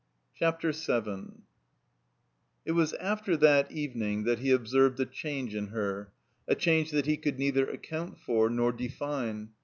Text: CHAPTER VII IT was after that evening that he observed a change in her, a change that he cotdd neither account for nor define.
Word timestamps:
CHAPTER 0.33 0.71
VII 0.71 1.41
IT 2.65 2.71
was 2.71 2.93
after 2.93 3.37
that 3.37 3.71
evening 3.71 4.23
that 4.23 4.39
he 4.39 4.49
observed 4.49 4.99
a 4.99 5.05
change 5.05 5.53
in 5.53 5.67
her, 5.67 6.11
a 6.47 6.55
change 6.55 6.89
that 6.89 7.05
he 7.05 7.17
cotdd 7.19 7.37
neither 7.37 7.69
account 7.69 8.17
for 8.17 8.49
nor 8.49 8.71
define. 8.71 9.49